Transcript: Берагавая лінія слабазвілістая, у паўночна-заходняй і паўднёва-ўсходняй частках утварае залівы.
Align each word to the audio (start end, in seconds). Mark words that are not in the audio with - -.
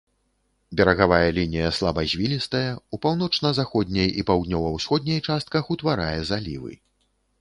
Берагавая 0.79 1.27
лінія 1.37 1.67
слабазвілістая, 1.79 2.71
у 2.97 3.01
паўночна-заходняй 3.03 4.09
і 4.23 4.25
паўднёва-ўсходняй 4.33 5.19
частках 5.29 5.63
утварае 5.77 6.19
залівы. 6.33 6.73